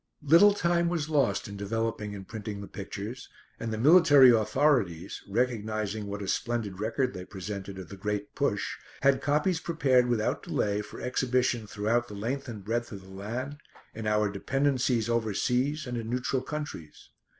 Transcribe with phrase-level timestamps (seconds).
[0.23, 6.07] Little time was lost in developing and printing the pictures, and the Military authorities, recognising
[6.07, 10.81] what a splendid record they presented of "The Great Push," had copies prepared without delay
[10.81, 13.57] for exhibition throughout the length and breadth of the land;
[13.93, 17.11] in our Dependencies over seas, and in neutral countries.